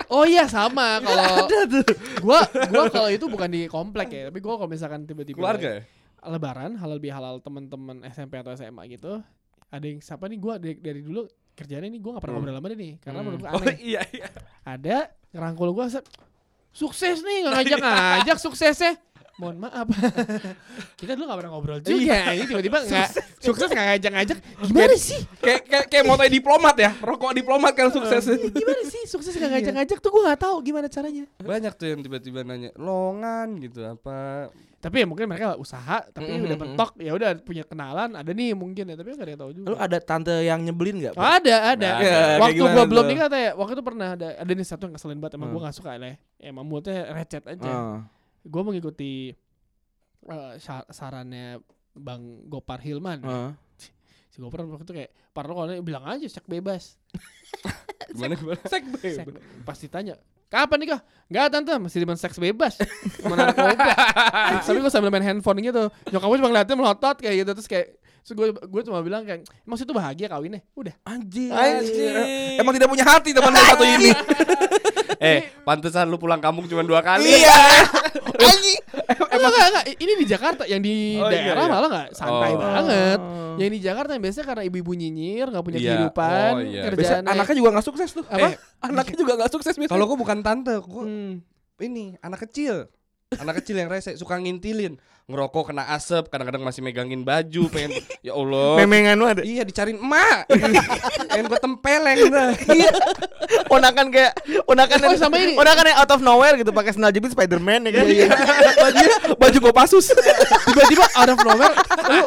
Oh 0.08 0.24
iya 0.24 0.46
sama 0.46 1.00
kalau 1.00 1.48
gua 2.22 2.40
gua 2.70 2.84
kalau 2.88 3.10
itu 3.10 3.26
bukan 3.26 3.50
di 3.50 3.66
komplek 3.66 4.08
ya, 4.10 4.22
tapi 4.28 4.40
gua 4.40 4.56
kalau 4.56 4.70
misalkan 4.70 5.04
tiba-tiba 5.04 5.40
Keluarga 5.40 5.70
ya? 5.80 5.84
Lebaran 6.24 6.76
halal 6.76 6.98
bihalal 6.98 7.38
teman-teman 7.38 8.06
SMP 8.06 8.38
atau 8.38 8.52
SMA 8.52 8.86
gitu, 8.90 9.22
ada 9.68 9.82
yang 9.84 9.98
siapa 9.98 10.26
nih 10.26 10.38
gua 10.38 10.56
dari, 10.56 10.76
dari 10.76 11.02
dulu 11.02 11.26
kerjanya 11.52 11.88
nih 11.88 11.98
gua 11.98 12.12
gak 12.16 12.24
pernah 12.24 12.38
Hmm. 12.38 12.46
ngobrol 12.46 12.60
sama 12.60 12.68
dia 12.70 12.80
nih 12.80 12.94
karena 12.98 13.18
Hmm. 13.18 13.28
menurut 13.28 13.46
Oh 13.48 13.60
aneh. 13.60 13.78
iya 13.80 14.02
iya. 14.10 14.28
Ada 14.64 14.98
ngerangkul 15.32 15.70
gua 15.72 15.86
se- 15.88 16.08
sukses 16.72 17.20
nih 17.20 17.38
nggak 17.42 17.54
ngajak-ngajak 17.58 18.38
suksesnya. 18.38 18.94
Mohon 19.42 19.58
maaf. 19.60 19.88
Kita 21.02 21.18
dulu 21.18 21.26
gak 21.26 21.40
pernah 21.42 21.52
ngobrol 21.52 21.80
juga. 21.82 22.30
Ini 22.30 22.46
tiba-tiba 22.46 22.78
nggak 22.86 23.10
sukses 23.42 23.68
nggak 23.68 23.86
ngajak-ngajak. 23.90 24.38
Gimana 24.62 24.94
sih? 24.94 25.18
Kayak 25.42 25.62
kayak 25.66 25.86
kayak 25.90 26.06
moto 26.06 26.22
diplomat 26.24 26.76
ya. 26.78 26.92
Rokok 26.96 27.34
diplomat 27.34 27.74
kan 27.74 27.90
sukses. 27.90 28.22
Gimana 28.30 28.82
sih 28.86 29.02
sukses 29.04 29.34
nggak 29.34 29.50
ngajak-ngajak 29.52 29.98
tuh 29.98 30.10
gua 30.10 30.30
nggak 30.30 30.40
tahu 30.40 30.56
gimana 30.62 30.86
caranya. 30.86 31.26
Banyak 31.42 31.74
tuh 31.74 31.88
yang 31.90 32.00
tiba-tiba 32.00 32.46
nanya 32.46 32.70
lowongan 32.76 33.58
gitu 33.60 33.82
apa. 33.84 34.50
tapi 34.82 34.98
ya 34.98 35.06
mungkin 35.06 35.30
mereka 35.30 35.54
usaha 35.62 36.02
tapi 36.10 36.26
Mm, 36.26 36.42
udah 36.42 36.58
mm, 36.58 36.64
mentok 36.66 36.92
ya 36.98 37.14
udah 37.14 37.38
punya 37.38 37.62
kenalan 37.62 38.18
ada 38.18 38.34
nih 38.34 38.58
mungkin 38.58 38.90
ya 38.90 38.98
tapi 38.98 39.14
nggak 39.14 39.22
ada 39.22 39.30
yang 39.30 39.42
tahu 39.46 39.52
juga 39.54 39.68
Lu 39.70 39.78
ada 39.78 39.98
tante 40.02 40.34
yang 40.42 40.58
nyebelin 40.58 40.98
enggak? 40.98 41.14
Oh, 41.14 41.22
ada 41.22 41.78
ada 41.78 41.86
Nah, 41.86 42.02
ya, 42.02 42.18
waktu 42.42 42.64
gua 42.66 42.86
belum 42.90 43.06
nikah 43.06 43.30
teh 43.30 43.54
waktu 43.54 43.78
itu 43.78 43.84
pernah 43.86 44.18
ada 44.18 44.42
ada 44.42 44.52
nih 44.52 44.66
satu 44.66 44.90
yang 44.90 44.98
ngeselin 44.98 45.22
banget 45.22 45.38
emang 45.38 45.46
Hmm. 45.46 45.54
gua 45.54 45.70
nggak 45.70 45.78
suka 45.78 45.90
lah 45.94 46.10
ya 46.10 46.18
emang 46.42 46.66
moodnya 46.66 47.14
recet 47.14 47.46
aja 47.46 47.70
Ah. 47.70 47.98
Gua 48.46 48.62
mengikuti 48.66 49.34
sa- 50.62 50.88
sarannya 50.90 51.62
bang 51.98 52.22
Gopar 52.48 52.80
Hilman. 52.82 53.20
Ah. 53.26 53.52
si 54.32 54.40
Gopar 54.40 54.64
waktu 54.64 54.88
itu 54.88 54.96
kayak 54.96 55.12
parno 55.36 55.52
kalau 55.58 55.68
bilang 55.84 56.08
aja 56.08 56.24
sek 56.24 56.48
bebas. 56.48 56.96
Gimana 58.16 58.40
gimana? 58.40 58.62
sek 58.72 58.84
pasti 59.68 59.92
tanya 59.92 60.16
kapan 60.52 60.78
nikah? 60.84 61.00
Enggak 61.32 61.46
tante 61.48 61.72
masih 61.80 62.04
di 62.04 62.08
seks 62.20 62.36
bebas. 62.36 62.76
Kopa 63.24 63.36
Tapi 64.68 64.78
gue 64.84 64.92
sambil 64.92 65.08
main 65.08 65.24
handphone 65.24 65.64
gitu. 65.64 65.88
Nyokap 66.12 66.28
gue 66.28 66.38
cuma 66.44 66.50
ngeliatnya 66.52 66.76
melotot 66.76 67.18
kayak 67.24 67.36
gitu. 67.48 67.52
Terus 67.56 67.70
kayak 67.72 67.88
Terus 68.22 68.38
gue, 68.38 68.48
gue 68.54 68.82
cuma 68.86 69.02
bilang 69.02 69.26
kayak 69.26 69.50
Emang 69.66 69.82
situ 69.82 69.90
bahagia 69.98 70.30
kawinnya? 70.30 70.62
Udah. 70.78 70.94
Anjir. 71.08 71.50
Anjir. 71.50 72.14
Emang 72.62 72.76
tidak 72.78 72.92
punya 72.92 73.02
hati 73.08 73.34
teman 73.34 73.50
satu 73.56 73.82
ini. 73.82 74.12
Eh, 75.22 75.40
pantesan 75.62 76.10
lu 76.10 76.18
pulang 76.18 76.38
kampung 76.38 76.66
cuma 76.66 76.82
dua 76.82 77.00
kali. 77.00 77.30
Iya. 77.30 77.58
Anjing. 78.42 78.80
Emang 79.32 79.50
enggak, 79.50 79.68
enggak 79.70 79.86
Ini 79.96 80.14
di 80.16 80.26
Jakarta 80.26 80.64
Yang 80.66 80.82
di 80.82 80.96
Oh, 81.16 81.30
iya, 81.30 81.40
daerah 81.46 81.64
iya. 81.64 81.72
malah 81.72 81.88
enggak 81.88 82.08
Santai 82.12 82.52
Oh. 82.52 82.58
banget 82.58 83.20
Yang 83.56 83.70
di 83.70 83.80
Jakarta 83.80 84.12
yang 84.12 84.24
biasanya 84.24 84.46
karena 84.46 84.64
ibu-ibu 84.66 84.92
nyinyir 84.92 85.46
Gak 85.48 85.64
punya 85.64 85.80
Iya. 85.80 85.88
kehidupan 85.88 86.52
Oh, 86.52 86.60
iya. 86.60 86.82
Biasa 86.82 86.92
Kerjaan 86.92 87.24
anaknya 87.28 87.56
juga 87.56 87.70
nggak 87.72 87.86
sukses 87.86 88.10
tuh. 88.12 88.26
Apa? 88.26 88.48
Eh, 88.50 88.54
Anaknya 88.82 89.16
juga 89.16 89.34
nggak 89.38 89.52
sukses 89.52 89.74
biasanya. 89.74 89.94
Kalau 89.94 90.06
gua 90.06 90.18
bukan 90.18 90.38
tante, 90.42 90.74
gua 90.82 91.04
Hmm. 91.06 91.34
ini 91.80 92.18
anak 92.20 92.40
kecil. 92.44 92.90
Anak 93.40 93.64
kecil 93.64 93.80
yang 93.80 93.88
rese 93.88 94.20
suka 94.20 94.36
ngintilin, 94.36 95.00
ngerokok 95.24 95.72
kena 95.72 95.88
asap, 95.96 96.28
kadang-kadang 96.28 96.68
masih 96.68 96.84
megangin 96.84 97.24
baju, 97.24 97.72
pengen 97.72 98.04
ya 98.20 98.36
Allah. 98.36 98.76
Memengan 98.84 99.16
lu 99.16 99.24
ada. 99.24 99.40
Iya 99.40 99.64
dicariin 99.64 100.04
emak. 100.04 100.52
pengen 101.32 101.48
gua 101.48 101.60
tempeleng 101.64 102.28
dah. 102.28 102.52
Ponakan 103.72 104.12
kayak 104.12 104.36
ponakan 104.68 104.98
Oh, 105.08 105.16
sama 105.16 105.40
ini. 105.40 105.56
Ponakan 105.56 105.96
yang 105.96 105.98
out 106.04 106.12
of 106.12 106.20
nowhere 106.20 106.60
gitu 106.60 106.76
pakai 106.76 106.92
sandal 106.92 107.16
jepit 107.16 107.32
Spiderman 107.32 107.88
ya 107.88 108.04
kan. 108.04 108.06
bajunya 108.84 109.18
baju 109.40 109.58
Kopassus. 109.64 110.12
Tiba-tiba 110.68 111.08
out 111.16 111.32
of 111.32 111.40
nowhere 111.40 111.72
lu, 112.12 112.22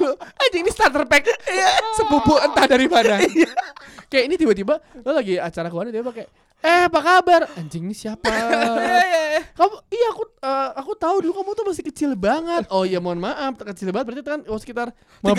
lu, 0.00 0.10
Anjing 0.40 0.64
ini 0.64 0.72
starter 0.72 1.04
pack 1.04 1.28
Sepupu 2.00 2.40
entah 2.40 2.64
dari 2.64 2.88
mana 2.88 3.20
Kayak 4.08 4.24
ini 4.24 4.34
tiba-tiba 4.40 4.80
Lo 5.04 5.12
lagi 5.16 5.36
acara 5.36 5.68
keluarga 5.68 5.92
tiba-tiba 5.92 6.12
kayak 6.16 6.30
Eh 6.64 6.88
apa 6.88 6.98
kabar 7.04 7.42
Anjing 7.56 7.84
ini 7.88 7.94
siapa 7.94 8.26
Kamu 9.58 9.76
Iya 9.92 10.06
aku 10.12 10.22
eh, 10.40 10.68
Aku 10.80 10.92
tahu 10.96 11.16
dulu 11.22 11.32
kamu 11.42 11.50
tuh 11.52 11.64
masih 11.68 11.84
kecil 11.84 12.10
banget 12.16 12.64
Oh 12.72 12.82
iya 12.82 12.98
mohon 12.98 13.20
maaf 13.20 13.60
Kecil 13.60 13.92
banget 13.92 14.06
berarti 14.08 14.22
kan 14.24 14.40
Oh 14.48 14.56
sekitar 14.56 14.90
30 15.22 15.34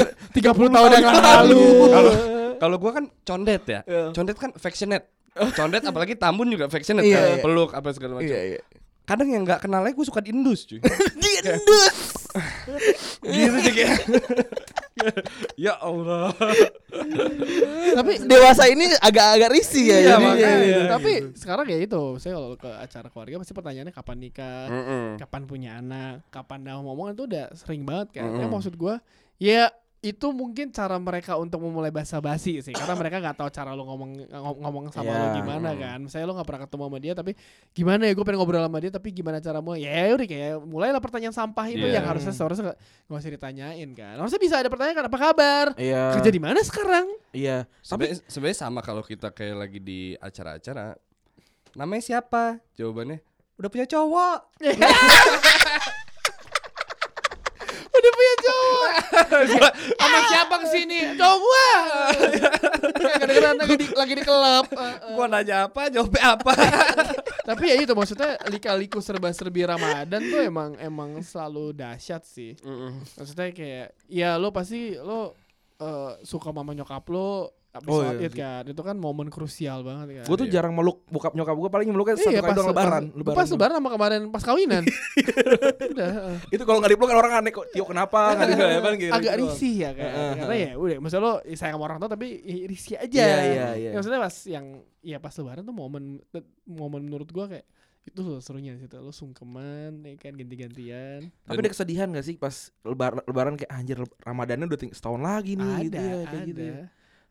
tahun 0.47 0.89
yang 0.93 1.05
lalu 1.17 1.61
Kalau 1.89 2.13
kalau 2.57 2.75
gua 2.81 2.91
kan 2.97 3.05
condet 3.21 3.63
ya. 3.69 3.81
Iya. 3.85 4.09
Condet 4.11 4.37
kan 4.41 4.49
affectionate. 4.57 5.05
Condet 5.53 5.85
apalagi 5.85 6.17
Tambun 6.17 6.49
juga 6.49 6.65
affectionate 6.65 7.05
Iya, 7.05 7.17
kan, 7.21 7.29
iya. 7.37 7.43
peluk 7.45 7.71
apa 7.77 7.87
segala 7.93 8.17
macam. 8.17 8.33
Iya 8.33 8.41
iya. 8.57 8.61
Kadang 9.07 9.29
yang 9.31 9.47
nggak 9.47 9.63
kenal 9.63 9.85
lagi 9.85 9.95
gue 9.95 10.03
suka 10.03 10.19
diendus 10.19 10.67
cuy. 10.67 10.81
Diendus. 11.21 12.16
Gitu 13.23 13.57
sih 13.63 13.73
kayak. 13.73 13.97
ya 15.69 15.73
Allah. 15.77 16.33
Tapi 17.93 18.13
Dewasa 18.25 18.65
ini 18.69 18.89
agak-agak 18.97 19.49
risih 19.53 19.85
ya. 19.93 19.97
Iya, 19.97 20.13
jadi. 20.17 20.25
makanya. 20.25 20.79
Tapi 20.97 21.11
sekarang 21.37 21.65
ya 21.69 21.77
itu 21.83 22.03
Saya 22.17 22.41
kalau 22.41 22.57
ke 22.57 22.71
acara 22.71 23.07
keluarga 23.13 23.35
Pasti 23.41 23.53
pertanyaannya 23.53 23.93
kapan 23.93 24.17
nikah 24.17 24.65
Mm-mm. 24.67 25.05
kapan 25.21 25.41
punya 25.45 25.71
anak, 25.77 26.25
kapan 26.33 26.65
dah 26.65 26.81
ngomong 26.81 27.13
itu 27.13 27.29
udah 27.29 27.53
sering 27.53 27.85
banget 27.85 28.17
kan. 28.17 28.29
Ya 28.33 28.45
Mm-mm. 28.45 28.53
maksud 28.53 28.73
gua 28.73 28.99
ya 29.37 29.69
itu 30.07 30.25
mungkin 30.29 30.69
cara 30.69 30.95
mereka 30.95 31.35
untuk 31.35 31.57
memulai 31.59 31.89
basa-basi 31.89 32.59
sih 32.59 32.71
karena 32.71 32.93
mereka 32.93 33.15
nggak 33.19 33.35
tahu 33.35 33.47
cara 33.49 33.71
lo 33.71 33.81
ngomong 33.83 34.09
ngom- 34.25 34.57
ngomong 34.61 34.83
sama 34.89 35.07
lo 35.07 35.23
Iya. 35.27 35.33
gimana 35.37 35.69
kan 35.73 35.97
misalnya 35.99 36.25
lo 36.25 36.31
nggak 36.35 36.45
pernah 36.45 36.61
ketemu 36.63 36.81
sama 36.83 36.97
dia 36.97 37.11
tapi 37.11 37.31
gimana 37.71 38.01
ya 38.03 38.11
gue 38.11 38.21
pengen 38.21 38.37
ngobrol 38.37 38.61
sama 38.61 38.77
dia 38.77 38.89
tapi 38.89 39.07
gimana 39.09 39.37
cara 39.37 39.57
mau 39.59 39.73
ya 39.73 40.09
udah 40.09 40.23
kayak 40.23 40.53
mulailah 40.61 40.97
pertanyaan 40.97 41.31
sampah 41.31 41.65
itu 41.67 41.81
Iya. 41.81 41.97
yang 41.97 42.05
harusnya 42.05 42.31
seharusnya 42.31 42.63
nggak 42.67 42.77
nggak 43.05 43.19
usah 43.19 43.31
ditanyain 43.31 43.89
kan 43.91 44.13
harusnya 44.15 44.39
bisa 44.39 44.53
ada 44.55 44.67
pertanyaan 44.67 44.95
kan 44.95 45.05
apa 45.05 45.17
kabar 45.19 45.65
Iya. 45.75 46.01
kerja 46.15 46.29
di 46.29 46.39
mana 46.39 46.59
sekarang 46.61 47.05
Iya. 47.29 47.65
Tapi 47.67 48.07
Sebenarnya 48.07 48.15
sebenarnya 48.27 48.57
sama 48.59 48.79
kalau 48.79 49.01
kita 49.01 49.29
kayak 49.29 49.55
lagi 49.57 49.77
di 49.77 50.13
acara-acara. 50.15 50.93
Namanya 51.73 52.01
siapa? 52.01 52.57
Jawabannya 52.73 53.19
udah 53.55 53.67
punya 53.67 53.85
cowok. 53.85 54.37
udah 57.93 58.11
punya 58.11 58.33
cowok 58.39 58.91
sama 59.45 60.19
siapa 60.31 60.55
ke 60.63 60.67
sini 60.73 60.97
cowok 61.13 61.37
gua 61.37 61.69
kadang-kadang 63.21 63.57
lagi 63.59 63.75
di 63.75 63.85
lagi 63.93 64.13
di 64.15 64.23
klub. 64.23 64.65
Gua 65.15 65.25
nanya 65.27 65.67
apa, 65.69 65.89
jawabnya 65.91 66.37
apa. 66.37 66.53
Tapi 67.49 67.63
ya 67.71 67.75
itu 67.79 67.93
maksudnya 67.95 68.35
lika-liku 68.51 68.99
serba-serbi 68.99 69.63
Ramadan 69.63 70.19
tuh 70.19 70.41
emang 70.43 70.75
emang 70.79 71.19
selalu 71.23 71.71
dahsyat 71.75 72.23
sih. 72.27 72.55
Maksudnya 73.17 73.51
kayak 73.55 73.87
ya 74.11 74.35
lo 74.35 74.51
pasti 74.51 74.95
lo 74.99 75.35
eh, 75.79 76.13
suka 76.23 76.51
mama 76.51 76.75
nyokap 76.75 77.03
lo 77.09 77.56
habis 77.77 77.87
Oh, 77.87 77.99
sholat 77.99 78.15
iya 78.15 78.25
Id 78.25 78.33
kan. 78.33 78.63
Itu 78.65 78.81
kan 78.81 78.95
momen 78.95 79.27
krusial 79.27 79.79
banget 79.81 80.07
kan. 80.13 80.25
gue 80.25 80.35
tuh 80.35 80.45
Iya. 80.45 80.53
jarang 80.55 80.73
meluk 80.73 81.05
bokap 81.07 81.31
nyokap 81.31 81.53
gue 81.53 81.69
paling 81.69 81.87
meluknya 81.87 82.15
satu 82.15 82.27
Iya, 82.27 82.41
kali 82.41 82.53
doang 82.53 82.69
lebaran. 82.69 83.03
Pas, 83.21 83.35
pas 83.35 83.47
lebaran 83.47 83.75
sama 83.75 83.89
kemarin 83.89 84.19
pas 84.27 84.43
kawinan. 84.43 84.83
Udah. 85.93 86.09
Itu 86.47 86.63
kalau 86.63 86.77
nggak 86.79 86.91
dipeluk 86.91 87.09
kan 87.09 87.17
orang 87.17 87.33
aneh 87.35 87.51
kok. 87.51 87.65
Tio 87.69 87.83
kenapa? 87.83 88.33
Nggak 88.33 88.47
dipeluk 88.49 88.67
ya 88.67 88.79
kan 88.79 88.93
gitu. 88.95 89.11
agak 89.13 89.31
Gitu. 89.31 89.43
risih 89.43 89.75
ya 89.77 89.91
kan. 89.91 90.09
Heeh, 90.09 90.31
Karena 90.37 90.55
ya 90.57 90.71
udah 90.73 90.95
maksudnya 90.97 91.23
lo 91.23 91.33
sayang 91.47 91.73
sama 91.73 91.85
orang 91.85 91.97
tua 91.97 92.09
tapi 92.09 92.27
ya 92.39 92.55
risih 92.65 92.95
aja. 92.97 93.17
Iya, 93.19 93.37
iya, 93.45 93.67
iya. 93.73 93.89
Ya, 93.89 93.95
maksudnya 93.95 94.19
pas 94.19 94.35
yang 94.45 94.65
ya 94.99 95.17
pas 95.17 95.33
lebaran 95.33 95.61
tuh 95.61 95.71
momen 95.71 96.03
momen 96.65 97.01
menurut 97.03 97.29
gua 97.29 97.47
kayak 97.47 97.63
itu 98.03 98.23
loh 98.23 98.39
serunya 98.39 98.71
di 98.71 98.79
situ 98.79 98.95
lo 98.95 99.11
sungkeman 99.11 99.99
ya 100.01 100.15
kan 100.15 100.31
ganti-gantian 100.31 101.27
Tapi 101.43 101.59
ada 101.59 101.67
kesedihan 101.67 102.07
gak 102.07 102.23
sih 102.23 102.35
pas 102.35 102.55
lebaran, 102.81 103.19
lebaran 103.21 103.53
kayak 103.53 103.67
anjir 103.69 103.99
Ramadannya 104.17 104.63
udah 104.65 104.79
setahun 104.89 105.19
lagi 105.19 105.53
nih 105.53 105.67
ada 105.67 105.83
gitu 105.83 105.97
ya 105.97 106.07
kayak 106.07 106.23
ada 106.23 106.39
gitu. 106.41 106.61
ya. 106.63 106.75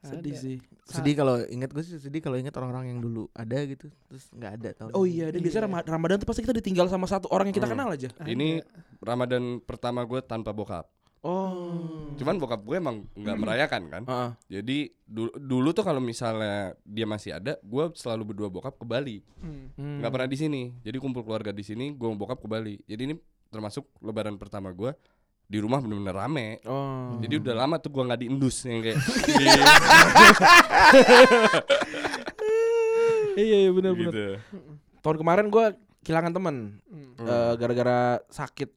Sedih 0.09 0.31
ada. 0.31 0.41
sih. 0.41 0.57
Sedih 0.85 1.15
kalau 1.15 1.35
inget 1.45 1.69
gue 1.69 1.83
sih 1.83 1.97
sedih 1.97 2.21
kalau 2.21 2.35
inget 2.35 2.53
orang-orang 2.53 2.89
yang 2.89 3.01
dulu 3.01 3.27
ada 3.33 3.59
gitu 3.63 3.87
terus 4.05 4.31
nggak 4.31 4.53
ada 4.55 4.69
tahun 4.75 4.91
Oh 4.93 5.03
ini. 5.03 5.15
iya, 5.15 5.27
dan 5.27 5.35
Iya. 5.35 5.45
biasanya 5.45 5.65
Rama- 5.65 5.87
Ramadan 5.89 6.17
tuh 6.17 6.27
pasti 6.27 6.41
kita 6.41 6.55
ditinggal 6.55 6.87
sama 6.87 7.05
satu 7.05 7.27
orang 7.29 7.47
yang 7.47 7.57
kita 7.57 7.67
Hmm. 7.67 7.75
kenal 7.75 7.89
aja. 7.91 8.09
Ada. 8.13 8.29
Ini 8.29 8.49
Ramadan 8.99 9.43
pertama 9.61 10.01
gue 10.03 10.21
tanpa 10.21 10.51
bokap. 10.51 10.87
Oh. 11.21 12.15
Cuman 12.15 12.37
bokap 12.37 12.63
gue 12.63 12.77
emang 12.77 13.03
nggak 13.13 13.37
merayakan 13.37 13.83
kan. 13.89 14.03
Heeh. 14.05 14.31
Jadi 14.53 14.79
dulu, 15.03 15.35
dulu 15.35 15.69
tuh 15.73 15.83
kalau 15.83 15.99
misalnya 15.99 16.57
dia 16.81 17.03
masih 17.05 17.35
ada, 17.35 17.59
gue 17.59 17.85
selalu 17.93 18.23
berdua 18.27 18.49
bokap 18.49 18.75
ke 18.75 18.85
Bali. 18.85 19.19
Hmm. 19.37 19.75
Hmm. 19.75 19.99
Nggak 19.99 20.13
pernah 20.13 20.29
di 20.29 20.39
sini. 20.39 20.63
Jadi 20.81 20.97
kumpul 20.97 21.23
keluarga 21.23 21.51
di 21.51 21.61
sini, 21.61 21.91
gue 21.91 22.07
bokap 22.09 22.39
ke 22.39 22.47
Bali. 22.47 22.79
Jadi 22.85 23.03
ini 23.05 23.15
termasuk 23.47 23.91
Lebaran 23.99 24.37
pertama 24.37 24.71
gue 24.71 24.95
di 25.47 25.59
rumah 25.59 25.79
bener-bener 25.79 26.11
rame. 26.13 26.59
Oh. 26.63 27.17
Jadi 27.19 27.39
udah 27.39 27.55
lama 27.57 27.77
tuh 27.77 27.89
gue 27.89 28.03
nggak 28.03 28.21
diendus 28.21 28.57
yang 28.63 28.83
kayak 28.83 28.99
di, 28.99 29.47
iya 33.39 33.57
iya 33.63 33.71
benar. 33.71 33.93
gitu. 33.95 34.41
Tahun 35.01 35.17
kemarin 35.17 35.47
gue 35.47 35.65
kehilangan 36.03 36.33
teman 36.33 36.57
Hmm. 36.87 37.15
eh, 37.19 37.53
gara-gara 37.57 37.99
sakit. 38.29 38.71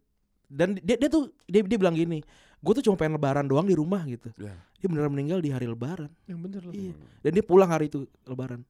Dan 0.46 0.78
dia 0.80 0.96
dia 0.96 1.10
tuh 1.10 1.30
dia 1.46 1.62
dia 1.62 1.78
bilang 1.78 1.94
gini, 1.94 2.22
gue 2.56 2.74
tuh 2.74 2.82
cuma 2.82 2.96
pengen 2.96 3.18
lebaran 3.18 3.46
doang 3.46 3.66
di 3.66 3.74
rumah 3.74 4.02
gitu. 4.06 4.30
Ya. 4.36 4.54
Dia 4.78 4.88
beneran 4.88 5.12
meninggal 5.12 5.40
di 5.40 5.50
hari 5.50 5.66
lebaran. 5.66 6.10
yang 6.26 6.40
bener 6.40 6.64
loh 6.64 6.74
Iya. 6.74 6.94
Dan 7.20 7.32
dia 7.34 7.44
pulang 7.44 7.68
hari 7.68 7.88
itu 7.88 8.06
lebaran. 8.24 8.62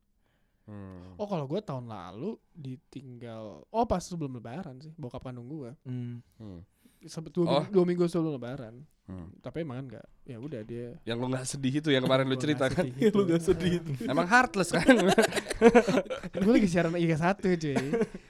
Hmm. 0.64 1.18
oh 1.18 1.26
kalau 1.26 1.50
gue 1.50 1.58
tahun 1.60 1.90
lalu 1.90 2.38
ditinggal 2.54 3.66
oh 3.66 3.86
pas 3.86 4.06
sebelum 4.06 4.38
lebaran 4.38 4.78
sih 4.78 4.94
bokap 4.94 5.18
kandung 5.20 5.50
gue 5.50 5.74
Hmm. 5.82 6.22
Hmm. 6.38 6.62
Sebe- 7.02 7.30
dua, 7.30 7.44
Oh. 7.44 7.52
minggu, 7.58 7.72
dua 7.72 7.84
minggu 7.86 8.04
sebelum 8.06 8.36
lebaran 8.36 8.76
Hmm. 9.04 9.26
tapi 9.40 9.64
emang 9.64 9.82
enggak 9.82 10.06
ya 10.22 10.38
udah 10.38 10.62
dia 10.62 10.94
Yang 11.02 11.18
lu 11.18 11.28
nggak 11.28 11.42
sedih 11.44 11.74
itu 11.76 11.90
yang 11.90 12.04
kemarin 12.04 12.26
lu 12.26 12.36
cerita 12.36 12.64
nggak 12.64 12.76
kan. 12.76 12.86
sedih 12.86 13.02
itu. 13.02 13.22
sedih 13.48 13.74
Emang 14.12 14.26
heartless 14.26 14.70
kan. 14.70 14.86
gue 16.36 16.52
lagi 16.52 16.68
siaran 16.68 16.94
Liga 16.94 17.18
satu 17.18 17.50
cuy 17.50 17.74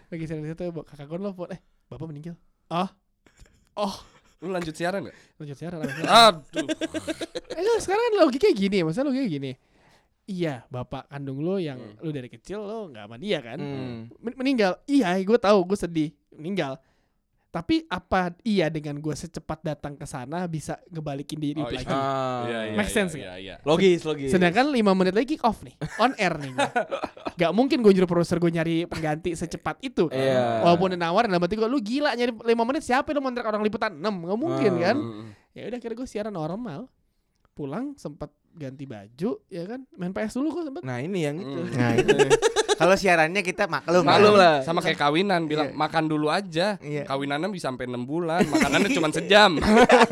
lagi 0.08 0.24
siaran 0.24 0.48
satu 0.48 0.64
kakak 0.82 1.06
gue 1.06 1.18
nelfon 1.18 1.50
eh 1.50 1.60
bapak 1.86 2.06
meninggal 2.06 2.36
ah 2.68 2.88
oh 3.76 3.96
lu 4.40 4.50
lanjut 4.50 4.72
siaran 4.72 5.04
gak? 5.04 5.18
lanjut 5.36 5.58
siaran 5.58 5.84
itu. 5.84 6.00
Aduh. 6.02 6.68
eh 7.52 7.80
sekarang 7.80 8.00
kan 8.02 8.14
logikanya 8.22 8.56
gini 8.56 8.78
maksudnya 8.80 9.06
logikanya 9.06 9.32
gini 9.34 9.52
iya 10.26 10.64
bapak 10.66 11.10
kandung 11.10 11.42
lo 11.42 11.58
yang 11.58 11.76
Hmm. 11.76 12.00
lu 12.00 12.10
dari 12.10 12.30
kecil 12.30 12.62
lo 12.62 12.88
nggak 12.88 13.04
sama 13.04 13.18
dia 13.18 13.42
kan 13.42 13.58
Hmm. 13.58 14.08
Men- 14.16 14.38
meninggal 14.38 14.80
iya 14.86 15.12
gue 15.18 15.36
tahu 15.36 15.60
gue 15.66 15.76
sedih 15.76 16.10
meninggal 16.32 16.80
tapi 17.50 17.82
apa 17.86 18.30
iya 18.42 18.70
dengan 18.70 18.94
gue 18.96 19.10
secepat 19.12 19.66
datang 19.66 19.94
ke 19.94 20.06
sana 20.06 20.46
bisa 20.46 20.78
ngebalikin 20.86 21.36
diri 21.36 21.58
Oh, 21.58 21.66
lagi 21.66 21.82
iya. 21.82 21.90
Ah. 21.90 22.42
Iya, 22.46 22.60
iya, 22.64 22.76
Make 22.78 22.86
iya, 22.86 22.94
sense 22.94 23.14
iya, 23.16 23.34
iya. 23.36 23.56
Logis, 23.64 24.06
logis. 24.06 24.30
sedangkan 24.30 24.70
5 24.70 24.78
menit 24.94 25.14
lagi 25.14 25.28
kick 25.32 25.42
off 25.42 25.60
nih 25.60 25.74
on 25.98 26.14
air 26.16 26.34
nih 26.36 26.52
gua. 26.52 26.70
Gak 27.42 27.52
mungkin 27.52 27.82
gue 27.82 27.90
nyuruh 27.90 28.06
produser 28.06 28.38
gue 28.38 28.52
nyari 28.52 28.76
pengganti 28.86 29.34
secepat 29.34 29.82
itu 29.82 30.06
kan. 30.06 30.14
Iya. 30.14 30.62
walaupun 30.62 30.94
dia 30.94 31.00
nawarin 31.00 31.28
dalam 31.28 31.42
hati 31.42 31.56
gue 31.56 31.66
lu 31.66 31.80
gila 31.80 32.14
nyari 32.14 32.32
5 32.32 32.46
menit 32.64 32.84
siapa 32.84 33.10
lu 33.10 33.20
ngontrak 33.20 33.44
orang 33.44 33.62
liputan 33.62 33.92
6 33.94 34.06
nggak 34.06 34.40
mungkin 34.40 34.72
Ah. 34.72 34.82
kan 34.84 34.98
Hmm. 35.00 35.28
ya 35.52 35.66
udah 35.66 35.80
kira 35.80 35.94
gue 35.94 36.06
siaran 36.06 36.32
normal 36.32 36.86
pulang 37.52 37.92
sempat 37.94 38.30
ganti 38.52 38.86
baju 38.86 39.42
ya 39.48 39.66
kan 39.66 39.90
main 39.92 40.10
PS 40.10 40.38
dulu 40.38 40.54
kok 40.54 40.64
sempet 40.66 40.82
Nah, 40.82 40.98
ini 41.00 41.20
yang 41.20 41.36
itu. 41.36 41.60
Hmm. 41.60 41.74
Nah, 41.74 41.92
itu. 41.96 42.14
Kalau 42.80 42.96
siarannya 42.96 43.44
kita 43.44 43.68
maklum. 43.68 44.08
Maklum 44.08 44.34
kan? 44.34 44.40
lah. 44.40 44.56
Sama 44.64 44.80
kayak 44.80 44.96
kawinan 44.96 45.52
bilang 45.52 45.70
Iya. 45.70 45.76
makan 45.76 46.04
dulu 46.08 46.32
aja. 46.32 46.80
Iya. 46.80 47.04
Kawinannya 47.04 47.52
bisa 47.52 47.68
sampai 47.68 47.92
6 47.92 48.08
bulan, 48.08 48.48
makanannya 48.48 48.90
cuma 48.96 49.12
sejam. 49.12 49.60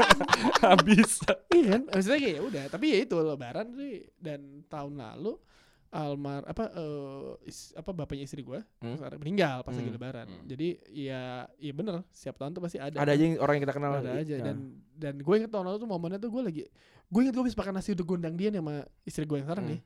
Habis. 0.67 1.23
iya 1.55 1.79
kan 1.79 1.81
maksudnya 1.87 2.19
kayak 2.19 2.35
ya 2.37 2.41
udah 2.43 2.63
tapi 2.69 2.85
ya 2.93 2.97
itu 3.07 3.15
lebaran 3.17 3.67
sih 3.73 3.95
dan 4.19 4.39
tahun 4.67 4.99
lalu 4.99 5.33
almar 5.89 6.43
apa 6.43 6.67
eh, 6.69 7.29
is- 7.45 7.71
apa 7.71 7.89
bapaknya 7.89 8.23
istri 8.23 8.41
gue 8.41 8.59
Hmm. 8.77 8.99
meninggal 9.15 9.61
pas 9.61 9.71
lagi 9.71 9.85
Hmm. 9.85 9.95
lebaran 9.95 10.27
Hmm. 10.27 10.43
jadi 10.45 10.67
ya 10.85 11.21
iya 11.55 11.71
bener 11.71 12.03
setiap 12.09 12.37
tahun 12.37 12.51
tuh 12.51 12.61
pasti 12.61 12.77
ada 12.77 12.97
Ada 12.97 13.11
aja 13.11 13.23
yang 13.23 13.35
orang 13.37 13.53
yang 13.55 13.63
kita 13.63 13.73
kenal. 13.73 13.91
ada 13.95 14.11
aja 14.13 14.35
Ya. 14.35 14.43
dan 14.43 14.57
dan 14.91 15.13
gue 15.15 15.35
inget 15.35 15.47
tahun 15.47 15.65
lalu 15.65 15.77
tuh 15.77 15.87
momennya 15.87 16.17
tuh 16.17 16.29
gue 16.29 16.43
lagi 16.43 16.61
gue 17.07 17.19
inget 17.21 17.31
gue 17.31 17.41
habis 17.41 17.55
makan 17.55 17.73
nasi 17.73 17.89
uduk 17.93 18.07
gondang 18.09 18.33
dia 18.33 18.49
nih 18.49 18.59
sama 18.59 18.75
istri 19.01 19.23
gue 19.23 19.37
yang 19.37 19.47
sekarang 19.47 19.63
Hmm. 19.63 19.73
nih 19.73 19.81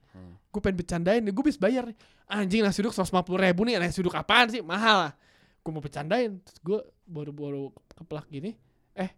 gue 0.47 0.59
pengen 0.59 0.77
bercandain 0.77 1.21
nih 1.21 1.31
gue 1.31 1.43
bisa 1.43 1.59
bayar 1.59 1.83
nih 1.85 1.97
anjing 2.27 2.61
nasi 2.61 2.77
uduk 2.79 2.93
150 2.93 3.11
ribu 3.37 3.61
nih 3.63 3.77
nasi 3.77 3.97
uduk 3.99 4.15
apaan 4.15 4.47
sih 4.47 4.59
mahal 4.59 5.05
lah 5.05 5.13
gue 5.55 5.71
mau 5.71 5.79
bercandain 5.79 6.39
terus 6.39 6.57
gue 6.59 6.79
baru-baru 7.05 7.69
keplak 7.93 8.25
gini 8.27 8.57
eh 8.91 9.13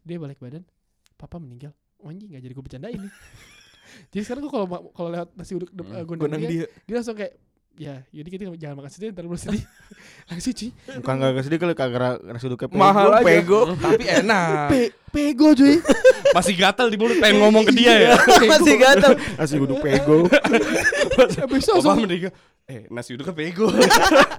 dia 0.00 0.18
balik 0.18 0.36
badan 0.36 0.66
papa 1.14 1.38
meninggal 1.38 1.70
oh, 1.96 2.10
anjing 2.10 2.26
gak 2.28 2.42
jadi 2.42 2.52
gue 2.52 2.64
bercandain 2.64 2.98
nih 2.98 3.12
jadi 4.08 4.22
sekarang 4.22 4.42
gue 4.42 4.52
kalau 4.52 4.66
kalau 4.90 5.08
lewat 5.10 5.28
nasi 5.34 5.52
uduk 5.52 5.70
Hmm. 5.70 5.92
eh, 5.92 6.02
gondang, 6.02 6.28
Gondang 6.30 6.40
dia, 6.40 6.50
dia. 6.50 6.66
dia 6.80 6.94
langsung 6.94 7.14
kayak 7.14 7.34
ya 7.74 7.94
jadi 8.06 8.28
kita 8.30 8.42
jangan 8.54 8.76
makan 8.78 8.86
sedih 8.88 9.10
ntar 9.10 9.24
lu 9.24 9.34
sedih 9.34 9.58
langsung 10.30 10.52
cuy 10.52 10.70
Bukan 10.94 11.14
gak 11.16 11.42
sedih 11.42 11.58
kalau 11.58 11.74
kagak 11.74 12.00
nasi 12.24 12.44
uduknya 12.44 12.68
pego, 12.68 12.78
Mahal 12.78 13.08
aja. 13.12 13.24
pego. 13.24 13.60
Tapi 13.82 14.04
enak. 14.06 14.68
Pe 14.68 14.80
pego 15.10 15.48
cuy 15.52 15.76
Masih 16.36 16.54
gatal 16.54 16.86
di 16.86 16.96
mulut 16.96 17.18
pengen 17.18 17.38
ngomong 17.40 17.62
ke 17.64 17.72
dia 17.72 17.94
ya. 17.94 18.14
Masih 18.44 18.74
gatal. 18.74 19.14
Nasi 19.34 19.54
uduk 19.54 19.78
pego. 19.80 20.26
Habis 20.26 21.62
itu 21.62 21.70
langsung 21.70 21.98
meninggal. 22.00 22.34
Eh, 22.64 22.86
nasi 22.88 23.14
uduk 23.14 23.30
pego. 23.30 23.70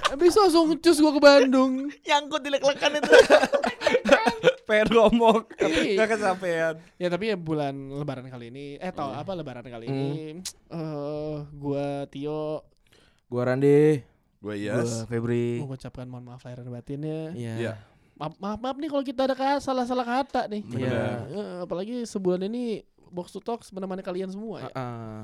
Habis 0.06 0.28
itu 0.30 0.40
langsung 0.42 0.76
cus 0.76 0.98
gua 0.98 1.12
ke 1.12 1.22
Bandung. 1.22 1.88
Nyangkut 2.02 2.40
di 2.40 2.50
lek-lekan 2.52 2.92
itu. 2.98 3.12
Pengen 4.66 4.90
ngomong. 4.92 5.46
Tapi 5.48 5.94
Gak 5.94 6.10
kesampaian. 6.12 6.74
ya 6.96 7.08
tapi 7.08 7.30
ya 7.30 7.36
bulan 7.36 7.72
lebaran 7.94 8.26
kali 8.26 8.50
ini 8.50 8.66
eh 8.76 8.90
tau 8.90 9.10
Hmm. 9.10 9.22
apa 9.22 9.32
lebaran 9.32 9.64
kali 9.64 9.86
ini 9.86 10.10
eh 10.68 11.36
gua 11.52 12.04
Tio 12.08 12.66
Gua 13.26 13.42
Randi. 13.44 14.02
Gue 14.38 14.62
Gua 14.62 14.78
yes. 14.78 15.06
Febri. 15.06 15.58
mengucapkan 15.58 16.06
mohon 16.06 16.22
maaf 16.24 16.42
lahir 16.42 16.60
dan 16.60 16.70
batinnya. 16.70 17.34
Iya. 17.34 17.54
Iya. 17.56 17.74
Maaf, 18.16 18.34
maaf 18.38 18.60
maaf 18.60 18.78
nih 18.78 18.88
kalau 18.88 19.02
kita 19.02 19.22
ada 19.24 19.34
ka- 19.34 19.58
salah-salah 19.60 20.06
kata 20.06 20.46
nih. 20.48 20.62
Iya. 20.72 21.02
Eh, 21.28 21.56
apalagi 21.62 21.96
sebulan 22.04 22.42
ini 22.44 22.86
box 23.08 23.32
to 23.32 23.40
talk 23.40 23.66
menemani 23.70 24.02
kalian 24.02 24.30
semua 24.30 24.62
ya. 24.62 24.70
Heeh. 24.70 25.22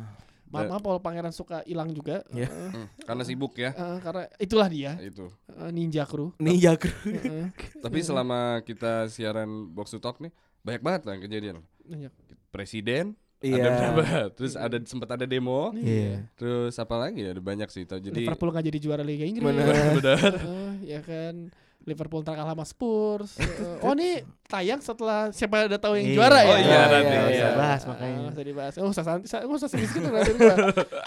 Maaf 0.51 0.67
maaf 0.67 0.81
kalau 0.81 0.99
pangeran 0.99 1.31
suka 1.31 1.63
hilang 1.63 1.89
juga. 1.89 2.21
Iya. 2.29 2.45
Eh, 2.45 2.69
Hmm, 2.71 2.87
karena 3.01 3.23
sibuk 3.23 3.55
ya. 3.55 3.71
eh, 3.71 3.97
karena 3.99 4.23
itulah 4.37 4.67
dia 4.67 4.91
Itu. 4.97 5.31
eh, 5.49 5.71
ninja 5.71 6.03
crew. 6.03 6.35
Ninja 6.37 6.75
Crew. 6.75 6.91
Eh, 7.07 7.47
Tapi 7.77 7.99
selama 8.01 8.39
kita 8.61 9.07
siaran 9.07 9.47
box 9.67 9.89
to 9.89 9.97
talk 9.97 10.19
nih, 10.19 10.29
banyak 10.61 10.81
banget 10.81 11.01
lah 11.03 11.15
kejadian. 11.17 11.63
ninja. 11.81 12.11
Presiden, 12.49 13.15
ada 13.39 13.47
Iya. 13.47 13.63
berapa? 13.63 14.05
Terus 14.31 14.53
ada 14.53 14.77
sempat 14.83 15.09
ada 15.09 15.23
demo. 15.23 15.71
Iya. 15.73 16.27
Terus 16.35 16.75
apa 16.75 16.99
lagi? 16.99 17.23
Ada 17.23 17.39
banyak 17.39 17.67
sih. 17.67 17.83
Tau. 17.83 17.97
Jadi 17.97 18.21
Liverpool 18.21 18.51
nggak 18.51 18.65
jadi 18.67 18.79
juara 18.79 19.01
Liga 19.01 19.23
Inggris. 19.23 19.41
Bener. 19.41 19.65
benar. 19.97 20.31
Eh, 20.35 20.73
ya 20.85 20.99
kan 21.01 21.47
Liverpool 21.81 22.21
ntar 22.21 22.35
kalah 22.35 22.53
sama 22.53 22.61
Spurs. 22.61 23.31
Eh, 23.41 23.81
oh 23.81 23.93
ini 23.93 24.21
tayang 24.45 24.77
setelah 24.77 25.29
siapa 25.29 25.65
ada 25.65 25.77
tahu 25.77 25.97
yang 25.97 26.07
Iya. 26.07 26.15
juara 26.15 26.39
ya? 26.39 26.47
Oh 26.47 26.57
iya, 26.57 26.79
nanti. 26.85 27.09
Iya, 27.09 27.21
Iya. 27.25 27.47
dibahas 27.51 27.81
makanya. 27.83 28.17
Nggak 28.17 28.31
usah 28.31 28.45
dibahas. 28.45 28.73
Nggak 28.73 28.91
usah 28.91 29.03
santai, 29.03 29.27
nggak 29.41 29.57
usah 29.57 29.69
gitu 29.71 29.97
ngeliatin 29.99 30.35
gua. 30.37 30.55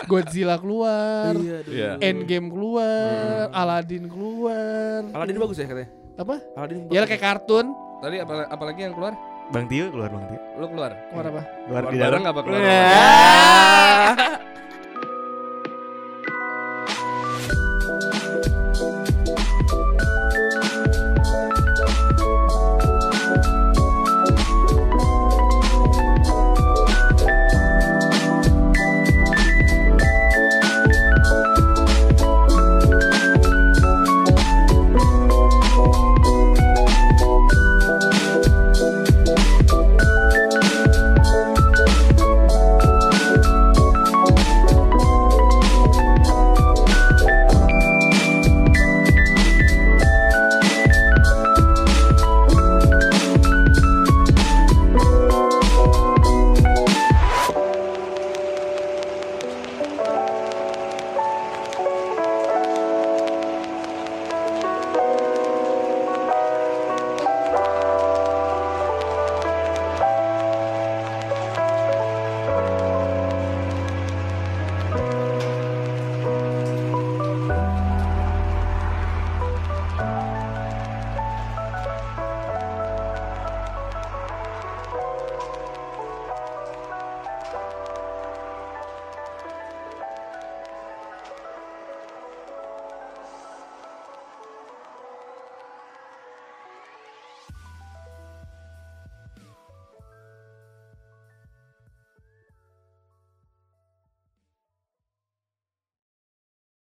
Godzilla 0.05 0.57
keluar, 0.59 1.31
Iya, 1.33 1.57
dulu. 1.63 1.75
Iya. 1.75 1.91
Endgame 2.01 2.49
keluar, 2.49 3.43
Aladdin 3.51 4.05
keluar. 4.07 5.01
Aladdin 5.11 5.37
bagus 5.39 5.57
ya 5.57 5.67
katanya. 5.67 5.91
Apa? 6.15 6.35
Aladdin. 6.55 6.79
Ya 6.91 7.01
kayak 7.05 7.23
kartun. 7.23 7.67
Tadi 8.03 8.17
apa 8.19 8.35
apalagi 8.49 8.81
yang 8.83 8.95
keluar? 8.95 9.15
Bang 9.45 9.69
Tio 9.69 9.93
keluar 9.93 10.09
Bang 10.09 10.25
Tio. 10.27 10.41
Lu 10.57 10.67
keluar. 10.69 10.91
Keluar 11.09 11.27
apa? 11.29 11.43
Keluar 11.69 11.83
Keluar 11.85 11.93
di 11.93 11.99
bareng 12.01 12.25
apa 12.25 12.41
keluar? 12.43 12.61